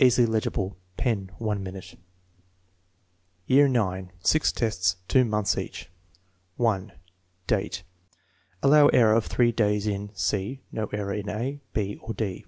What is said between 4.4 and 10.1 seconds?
tests, 2 months each.) 1. Date. (Allow error of 3 days in